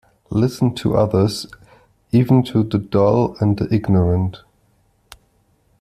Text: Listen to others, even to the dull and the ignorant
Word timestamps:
Listen 0.31 0.73
to 0.73 0.97
others, 0.97 1.45
even 2.11 2.41
to 2.45 2.63
the 2.63 2.79
dull 2.79 3.35
and 3.39 3.59
the 3.59 3.71
ignorant 3.71 4.41